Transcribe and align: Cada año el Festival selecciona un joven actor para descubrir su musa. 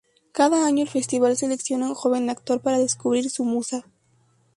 Cada 0.31 0.65
año 0.65 0.81
el 0.81 0.89
Festival 0.89 1.37
selecciona 1.37 1.85
un 1.87 1.93
joven 1.93 2.31
actor 2.31 2.59
para 2.63 2.79
descubrir 2.79 3.29
su 3.29 3.43
musa. 3.45 3.85